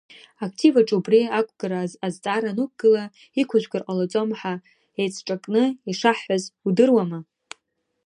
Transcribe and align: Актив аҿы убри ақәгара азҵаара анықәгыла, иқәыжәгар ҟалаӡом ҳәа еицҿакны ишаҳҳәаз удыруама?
Актив 0.45 0.73
аҿы 0.81 0.95
убри 0.99 1.19
ақәгара 1.39 1.79
азҵаара 2.05 2.49
анықәгыла, 2.51 3.03
иқәыжәгар 3.41 3.83
ҟалаӡом 3.85 4.29
ҳәа 4.39 4.53
еицҿакны 5.01 5.63
ишаҳҳәаз 5.91 6.43
удыруама? 6.67 7.19